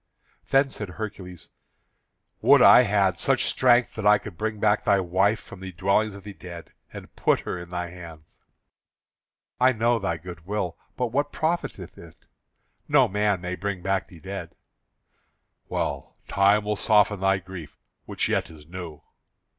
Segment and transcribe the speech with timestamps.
[0.49, 1.49] Then said Hercules:
[2.41, 6.15] "Would I had such strength that I could bring back thy wife from the dwellings
[6.15, 8.39] of the dead, and put her in thy hands."
[9.59, 12.25] "I know thy good will, but what profiteth it?
[12.87, 14.55] No man may bring back the dead."
[15.69, 19.03] "Well, time will soften thy grief, which yet is new."